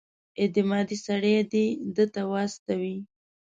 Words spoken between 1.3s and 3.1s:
دې ده ته واستوي.